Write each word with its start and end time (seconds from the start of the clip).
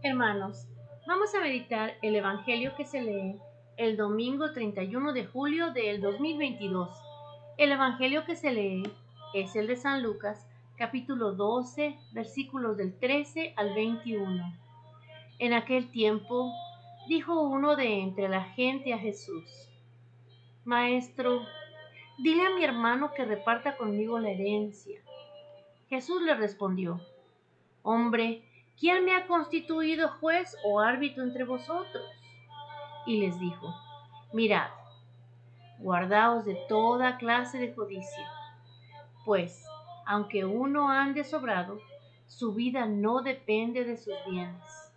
Hermanos, 0.00 0.68
vamos 1.08 1.34
a 1.34 1.40
meditar 1.40 1.94
el 2.02 2.14
Evangelio 2.14 2.72
que 2.76 2.84
se 2.84 3.02
lee 3.02 3.40
el 3.76 3.96
domingo 3.96 4.52
31 4.52 5.12
de 5.12 5.26
julio 5.26 5.72
del 5.72 6.00
2022. 6.00 6.88
El 7.56 7.72
Evangelio 7.72 8.24
que 8.24 8.36
se 8.36 8.52
lee 8.52 8.84
es 9.34 9.56
el 9.56 9.66
de 9.66 9.74
San 9.74 10.04
Lucas, 10.04 10.46
capítulo 10.76 11.32
12, 11.32 11.98
versículos 12.12 12.76
del 12.76 12.96
13 12.96 13.54
al 13.56 13.74
21. 13.74 14.56
En 15.40 15.52
aquel 15.52 15.90
tiempo 15.90 16.52
dijo 17.08 17.42
uno 17.42 17.74
de 17.74 17.98
entre 17.98 18.28
la 18.28 18.44
gente 18.44 18.94
a 18.94 18.98
Jesús, 18.98 19.68
Maestro, 20.64 21.40
dile 22.18 22.46
a 22.46 22.54
mi 22.54 22.62
hermano 22.62 23.10
que 23.16 23.24
reparta 23.24 23.76
conmigo 23.76 24.20
la 24.20 24.30
herencia. 24.30 25.00
Jesús 25.88 26.22
le 26.22 26.36
respondió, 26.36 27.00
Hombre, 27.82 28.44
¿quién 28.78 29.04
me 29.04 29.14
ha 29.14 29.26
constituido 29.26 30.08
juez 30.20 30.56
o 30.64 30.80
árbitro 30.80 31.22
entre 31.22 31.44
vosotros? 31.44 32.04
Y 33.06 33.20
les 33.20 33.38
dijo, 33.40 33.74
Mirad, 34.32 34.70
guardaos 35.78 36.44
de 36.44 36.54
toda 36.68 37.16
clase 37.16 37.58
de 37.58 37.74
codicia, 37.74 38.30
pues, 39.24 39.66
aunque 40.06 40.44
uno 40.44 40.90
ande 40.90 41.24
sobrado, 41.24 41.80
su 42.26 42.52
vida 42.52 42.86
no 42.86 43.22
depende 43.22 43.84
de 43.84 43.96
sus 43.96 44.14
bienes. 44.28 44.92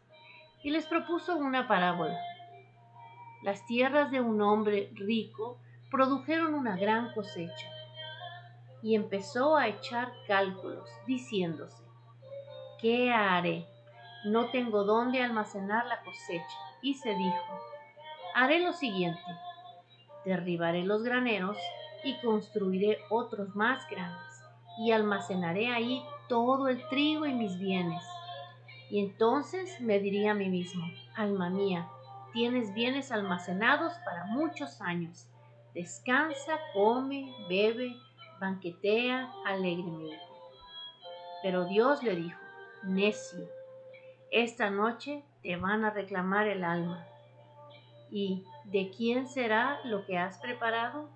Y 0.63 0.69
les 0.71 0.85
propuso 0.85 1.37
una 1.37 1.67
parábola. 1.67 2.19
Las 3.41 3.65
tierras 3.65 4.11
de 4.11 4.21
un 4.21 4.41
hombre 4.41 4.91
rico 4.93 5.57
produjeron 5.89 6.53
una 6.53 6.77
gran 6.77 7.13
cosecha, 7.13 7.67
y 8.83 8.95
empezó 8.95 9.55
a 9.57 9.67
echar 9.67 10.11
cálculos, 10.27 10.89
diciéndose, 11.05 11.83
¿qué 12.81 13.11
haré? 13.11 13.65
No 14.25 14.47
tengo 14.47 14.83
dónde 14.83 15.21
almacenar 15.21 15.85
la 15.85 16.01
cosecha. 16.01 16.57
Y 16.81 16.95
se 16.95 17.13
dijo, 17.13 17.59
haré 18.35 18.59
lo 18.59 18.73
siguiente, 18.73 19.21
derribaré 20.25 20.83
los 20.83 21.03
graneros 21.03 21.57
y 22.03 22.15
construiré 22.21 22.97
otros 23.09 23.55
más 23.55 23.87
grandes, 23.89 24.43
y 24.79 24.91
almacenaré 24.91 25.67
ahí 25.67 26.03
todo 26.27 26.67
el 26.67 26.87
trigo 26.89 27.25
y 27.25 27.33
mis 27.33 27.57
bienes. 27.59 28.03
Y 28.89 28.99
entonces 28.99 29.79
me 29.79 29.99
diría 29.99 30.31
a 30.31 30.35
mí 30.35 30.49
mismo, 30.49 30.83
alma 31.15 31.49
mía, 31.49 31.87
tienes 32.33 32.73
bienes 32.73 33.11
almacenados 33.11 33.93
para 34.05 34.25
muchos 34.25 34.81
años. 34.81 35.27
Descansa, 35.73 36.59
come, 36.73 37.33
bebe, 37.47 37.95
banquetea 38.39 39.31
alegremente. 39.45 40.19
Pero 41.43 41.65
Dios 41.65 42.03
le 42.03 42.15
dijo, 42.15 42.40
necio, 42.83 43.47
esta 44.31 44.69
noche 44.69 45.23
te 45.43 45.57
van 45.57 45.85
a 45.85 45.89
reclamar 45.89 46.47
el 46.47 46.63
alma. 46.63 47.05
¿Y 48.09 48.45
de 48.65 48.91
quién 48.95 49.27
será 49.27 49.79
lo 49.85 50.05
que 50.05 50.17
has 50.17 50.37
preparado? 50.39 51.09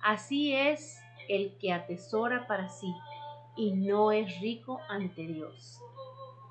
Así 0.00 0.54
es 0.54 1.00
el 1.28 1.56
que 1.58 1.72
atesora 1.72 2.46
para 2.46 2.68
sí 2.68 2.94
y 3.56 3.72
no 3.72 4.12
es 4.12 4.40
rico 4.40 4.80
ante 4.88 5.26
Dios. 5.26 5.80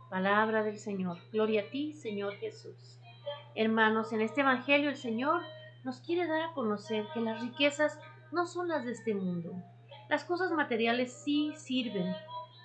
Palabra 0.10 0.64
del 0.64 0.78
Señor. 0.78 1.18
Gloria 1.32 1.62
a 1.62 1.70
ti, 1.70 1.94
Señor 1.94 2.36
Jesús. 2.36 3.00
Hermanos, 3.56 4.12
en 4.12 4.22
este 4.22 4.42
Evangelio 4.42 4.90
el 4.90 4.98
Señor 4.98 5.42
nos 5.84 6.00
quiere 6.00 6.28
dar 6.28 6.42
a 6.42 6.54
conocer 6.54 7.06
que 7.14 7.22
las 7.22 7.42
riquezas 7.42 8.00
no 8.32 8.46
son 8.46 8.68
las 8.68 8.86
de 8.86 8.92
este 8.92 9.14
mundo. 9.14 9.54
Las 10.10 10.24
cosas 10.26 10.52
materiales 10.52 11.14
sí 11.14 11.54
sirven, 11.56 12.14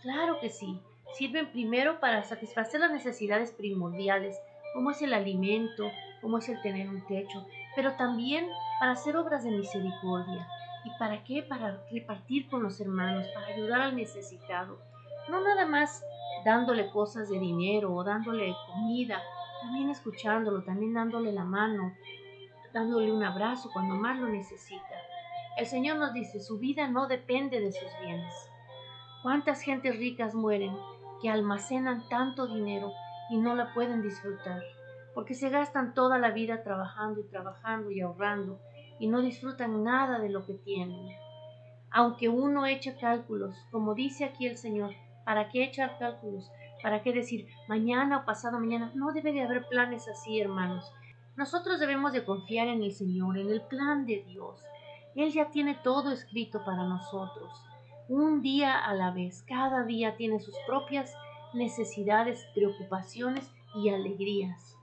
claro 0.02 0.40
que 0.40 0.50
sí, 0.50 0.80
sirven 1.16 1.50
primero 1.50 2.00
para 2.00 2.24
satisfacer 2.24 2.80
las 2.80 2.92
necesidades 2.92 3.52
primordiales, 3.52 4.38
como 4.74 4.90
es 4.90 5.02
el 5.02 5.14
alimento, 5.14 5.90
como 6.20 6.38
es 6.38 6.48
el 6.48 6.60
tener 6.62 6.88
un 6.88 7.04
techo, 7.06 7.46
pero 7.74 7.94
también 7.96 8.46
para 8.78 8.92
hacer 8.92 9.16
obras 9.16 9.44
de 9.44 9.50
misericordia. 9.50 10.46
¿Y 10.84 10.90
para 10.98 11.22
qué? 11.24 11.42
Para 11.42 11.82
repartir 11.90 12.48
con 12.48 12.62
los 12.62 12.80
hermanos, 12.80 13.26
para 13.34 13.46
ayudar 13.48 13.80
al 13.80 13.96
necesitado. 13.96 14.78
No 15.28 15.42
nada 15.42 15.66
más 15.66 16.02
dándole 16.44 16.90
cosas 16.90 17.28
de 17.28 17.38
dinero 17.38 17.92
o 17.94 18.02
dándole 18.02 18.54
comida, 18.66 19.20
también 19.60 19.90
escuchándolo, 19.90 20.62
también 20.62 20.94
dándole 20.94 21.32
la 21.32 21.44
mano, 21.44 21.94
dándole 22.72 23.12
un 23.12 23.22
abrazo 23.22 23.70
cuando 23.72 23.94
más 23.94 24.18
lo 24.18 24.28
necesita. 24.28 24.94
El 25.58 25.66
Señor 25.66 25.98
nos 25.98 26.14
dice, 26.14 26.40
su 26.40 26.58
vida 26.58 26.88
no 26.88 27.06
depende 27.06 27.60
de 27.60 27.72
sus 27.72 27.90
bienes. 28.00 28.34
¿Cuántas 29.22 29.60
gentes 29.60 29.98
ricas 29.98 30.34
mueren 30.34 30.74
que 31.20 31.30
almacenan 31.30 32.08
tanto 32.08 32.46
dinero 32.46 32.92
y 33.30 33.36
no 33.36 33.54
la 33.54 33.72
pueden 33.74 34.02
disfrutar? 34.02 34.62
Porque 35.14 35.34
se 35.34 35.50
gastan 35.50 35.94
toda 35.94 36.18
la 36.18 36.30
vida 36.30 36.62
trabajando 36.62 37.20
y 37.20 37.28
trabajando 37.28 37.90
y 37.90 38.00
ahorrando 38.00 38.60
y 38.98 39.08
no 39.08 39.20
disfrutan 39.20 39.82
nada 39.82 40.18
de 40.18 40.28
lo 40.28 40.44
que 40.46 40.54
tienen. 40.54 41.08
Aunque 41.90 42.28
uno 42.28 42.66
eche 42.66 42.96
cálculos, 42.96 43.56
como 43.70 43.94
dice 43.94 44.24
aquí 44.24 44.46
el 44.46 44.56
Señor, 44.56 44.94
¿para 45.24 45.48
qué 45.48 45.64
echar 45.64 45.98
cálculos? 45.98 46.50
¿Para 46.82 47.02
qué 47.02 47.12
decir 47.12 47.48
mañana 47.68 48.18
o 48.18 48.24
pasado 48.24 48.60
mañana? 48.60 48.92
No 48.94 49.12
debe 49.12 49.32
de 49.32 49.42
haber 49.42 49.66
planes 49.66 50.08
así, 50.08 50.40
hermanos. 50.40 50.92
Nosotros 51.36 51.80
debemos 51.80 52.12
de 52.12 52.24
confiar 52.24 52.68
en 52.68 52.82
el 52.82 52.92
Señor, 52.92 53.38
en 53.38 53.50
el 53.50 53.62
plan 53.62 54.06
de 54.06 54.24
Dios. 54.26 54.62
Él 55.14 55.32
ya 55.32 55.50
tiene 55.50 55.74
todo 55.82 56.12
escrito 56.12 56.64
para 56.64 56.84
nosotros 56.84 57.50
un 58.10 58.42
día 58.42 58.76
a 58.76 58.92
la 58.92 59.12
vez. 59.12 59.44
Cada 59.46 59.84
día 59.84 60.16
tiene 60.16 60.40
sus 60.40 60.56
propias 60.66 61.14
necesidades, 61.54 62.44
preocupaciones 62.56 63.48
y 63.72 63.90
alegrías. 63.90 64.76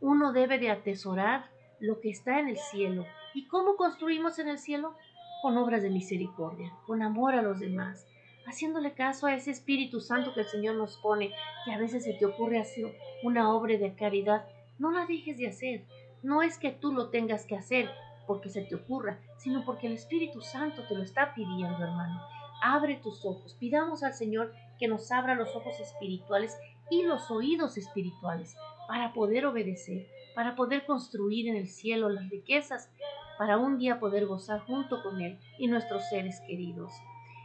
Uno 0.00 0.32
debe 0.32 0.58
de 0.58 0.70
atesorar 0.70 1.48
lo 1.78 2.00
que 2.00 2.10
está 2.10 2.40
en 2.40 2.48
el 2.48 2.58
cielo. 2.58 3.06
¿Y 3.34 3.46
cómo 3.46 3.76
construimos 3.76 4.40
en 4.40 4.48
el 4.48 4.58
cielo? 4.58 4.96
Con 5.42 5.56
obras 5.58 5.82
de 5.82 5.90
misericordia, 5.90 6.72
con 6.88 7.02
amor 7.02 7.34
a 7.34 7.42
los 7.42 7.60
demás, 7.60 8.04
haciéndole 8.44 8.94
caso 8.94 9.28
a 9.28 9.34
ese 9.34 9.52
Espíritu 9.52 10.00
Santo 10.00 10.34
que 10.34 10.40
el 10.40 10.46
Señor 10.46 10.74
nos 10.74 10.96
pone, 10.96 11.32
que 11.64 11.72
a 11.72 11.78
veces 11.78 12.02
se 12.02 12.14
te 12.14 12.26
ocurre 12.26 12.58
hacer 12.58 12.98
una 13.22 13.54
obra 13.54 13.78
de 13.78 13.94
caridad. 13.94 14.44
No 14.80 14.90
la 14.90 15.06
dejes 15.06 15.38
de 15.38 15.46
hacer. 15.46 15.84
No 16.24 16.42
es 16.42 16.58
que 16.58 16.72
tú 16.72 16.92
lo 16.92 17.10
tengas 17.10 17.46
que 17.46 17.56
hacer 17.56 17.88
porque 18.26 18.48
se 18.48 18.62
te 18.62 18.74
ocurra, 18.74 19.20
sino 19.38 19.64
porque 19.64 19.86
el 19.86 19.92
Espíritu 19.92 20.40
Santo 20.40 20.82
te 20.88 20.96
lo 20.96 21.04
está 21.04 21.32
pidiendo, 21.32 21.78
hermano 21.84 22.20
abre 22.60 22.96
tus 22.96 23.24
ojos. 23.24 23.56
Pidamos 23.58 24.02
al 24.02 24.14
Señor 24.14 24.52
que 24.78 24.88
nos 24.88 25.10
abra 25.12 25.34
los 25.34 25.54
ojos 25.54 25.78
espirituales 25.80 26.56
y 26.90 27.02
los 27.02 27.30
oídos 27.30 27.76
espirituales 27.76 28.56
para 28.88 29.12
poder 29.12 29.46
obedecer, 29.46 30.06
para 30.34 30.56
poder 30.56 30.84
construir 30.86 31.48
en 31.48 31.56
el 31.56 31.68
cielo 31.68 32.08
las 32.08 32.28
riquezas, 32.28 32.90
para 33.38 33.56
un 33.56 33.78
día 33.78 34.00
poder 34.00 34.26
gozar 34.26 34.60
junto 34.60 35.02
con 35.02 35.20
Él 35.20 35.38
y 35.58 35.68
nuestros 35.68 36.08
seres 36.08 36.40
queridos. 36.46 36.92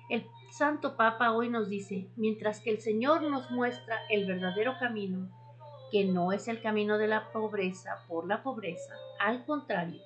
El 0.09 0.27
Santo 0.51 0.95
Papa 0.97 1.31
hoy 1.31 1.49
nos 1.49 1.69
dice, 1.69 2.07
mientras 2.15 2.59
que 2.59 2.69
el 2.69 2.79
Señor 2.79 3.23
nos 3.23 3.49
muestra 3.51 3.97
el 4.09 4.25
verdadero 4.25 4.77
camino, 4.79 5.29
que 5.91 6.05
no 6.05 6.31
es 6.31 6.47
el 6.47 6.61
camino 6.61 6.97
de 6.97 7.07
la 7.07 7.31
pobreza 7.31 8.03
por 8.07 8.27
la 8.27 8.43
pobreza, 8.43 8.93
al 9.19 9.45
contrario, 9.45 10.01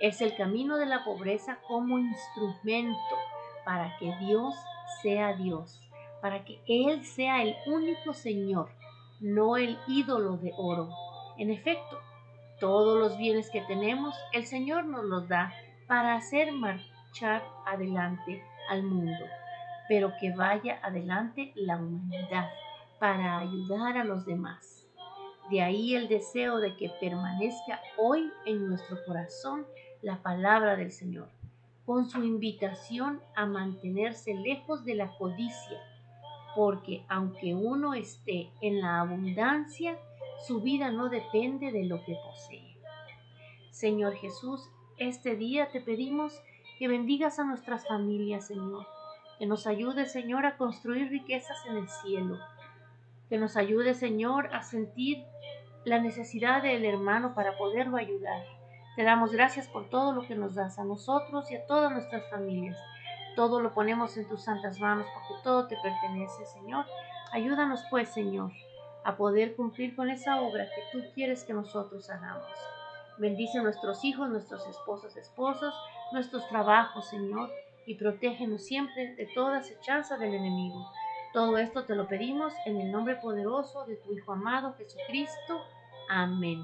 es 0.00 0.20
el 0.20 0.36
camino 0.36 0.76
de 0.76 0.86
la 0.86 1.04
pobreza 1.04 1.58
como 1.66 1.98
instrumento 1.98 3.16
para 3.64 3.96
que 3.98 4.14
Dios 4.20 4.54
sea 5.02 5.34
Dios, 5.34 5.80
para 6.20 6.44
que 6.44 6.60
Él 6.66 7.04
sea 7.04 7.42
el 7.42 7.54
único 7.66 8.14
Señor, 8.14 8.70
no 9.20 9.56
el 9.56 9.78
ídolo 9.86 10.36
de 10.36 10.52
oro. 10.56 10.88
En 11.38 11.50
efecto, 11.50 12.00
todos 12.60 12.98
los 12.98 13.18
bienes 13.18 13.50
que 13.50 13.60
tenemos, 13.62 14.14
el 14.32 14.46
Señor 14.46 14.84
nos 14.86 15.04
los 15.04 15.28
da 15.28 15.52
para 15.86 16.14
hacer 16.14 16.52
marchar 16.52 17.42
adelante 17.66 18.42
al 18.68 18.82
mundo, 18.82 19.24
pero 19.88 20.12
que 20.20 20.34
vaya 20.34 20.78
adelante 20.82 21.52
la 21.56 21.76
humanidad, 21.76 22.48
para 22.98 23.38
ayudar 23.38 23.98
a 23.98 24.04
los 24.04 24.24
demás. 24.24 24.86
De 25.50 25.60
ahí 25.60 25.94
el 25.94 26.08
deseo 26.08 26.56
de 26.56 26.74
que 26.76 26.90
permanezca 27.00 27.80
hoy 27.98 28.30
en 28.46 28.66
nuestro 28.66 28.96
corazón 29.04 29.66
la 30.00 30.22
palabra 30.22 30.76
del 30.76 30.90
Señor 30.90 31.33
con 31.86 32.08
su 32.08 32.22
invitación 32.24 33.20
a 33.36 33.46
mantenerse 33.46 34.34
lejos 34.34 34.84
de 34.84 34.94
la 34.94 35.10
codicia, 35.16 35.80
porque 36.56 37.04
aunque 37.08 37.54
uno 37.54 37.94
esté 37.94 38.50
en 38.60 38.80
la 38.80 39.00
abundancia, 39.00 39.98
su 40.46 40.60
vida 40.60 40.90
no 40.90 41.08
depende 41.08 41.72
de 41.72 41.84
lo 41.84 42.02
que 42.04 42.16
posee. 42.24 42.76
Señor 43.70 44.14
Jesús, 44.14 44.70
este 44.96 45.36
día 45.36 45.70
te 45.70 45.80
pedimos 45.80 46.40
que 46.78 46.88
bendigas 46.88 47.38
a 47.38 47.44
nuestras 47.44 47.86
familias, 47.86 48.46
Señor, 48.46 48.86
que 49.38 49.46
nos 49.46 49.66
ayude, 49.66 50.06
Señor, 50.06 50.46
a 50.46 50.56
construir 50.56 51.08
riquezas 51.08 51.58
en 51.66 51.76
el 51.76 51.88
cielo, 51.88 52.38
que 53.28 53.36
nos 53.36 53.56
ayude, 53.56 53.94
Señor, 53.94 54.48
a 54.54 54.62
sentir 54.62 55.24
la 55.84 55.98
necesidad 55.98 56.62
del 56.62 56.84
hermano 56.84 57.34
para 57.34 57.58
poderlo 57.58 57.96
ayudar 57.96 58.53
te 58.96 59.02
damos 59.02 59.32
gracias 59.32 59.66
por 59.68 59.88
todo 59.90 60.12
lo 60.12 60.26
que 60.26 60.36
nos 60.36 60.54
das 60.54 60.78
a 60.78 60.84
nosotros 60.84 61.50
y 61.50 61.56
a 61.56 61.66
todas 61.66 61.90
nuestras 61.90 62.28
familias. 62.30 62.78
Todo 63.34 63.60
lo 63.60 63.74
ponemos 63.74 64.16
en 64.16 64.28
tus 64.28 64.44
santas 64.44 64.78
manos 64.78 65.06
porque 65.12 65.42
todo 65.42 65.66
te 65.66 65.76
pertenece, 65.82 66.46
Señor. 66.46 66.86
Ayúdanos 67.32 67.84
pues, 67.90 68.10
Señor, 68.10 68.52
a 69.04 69.16
poder 69.16 69.56
cumplir 69.56 69.96
con 69.96 70.10
esa 70.10 70.40
obra 70.40 70.68
que 70.74 70.82
tú 70.92 71.04
quieres 71.14 71.42
que 71.42 71.52
nosotros 71.52 72.08
hagamos. 72.10 72.46
Bendice 73.18 73.58
a 73.58 73.62
nuestros 73.62 74.04
hijos, 74.04 74.28
nuestros 74.28 74.66
esposos, 74.68 75.16
esposos, 75.16 75.74
nuestros 76.12 76.48
trabajos, 76.48 77.08
Señor, 77.08 77.50
y 77.86 77.96
protégenos 77.96 78.64
siempre 78.64 79.14
de 79.16 79.26
toda 79.34 79.58
acechanza 79.58 80.16
del 80.16 80.34
enemigo. 80.34 80.88
Todo 81.32 81.58
esto 81.58 81.84
te 81.84 81.96
lo 81.96 82.06
pedimos 82.06 82.52
en 82.64 82.80
el 82.80 82.92
nombre 82.92 83.16
poderoso 83.16 83.84
de 83.86 83.96
tu 83.96 84.12
Hijo 84.12 84.32
amado 84.32 84.74
Jesucristo. 84.74 85.60
Amén. 86.08 86.62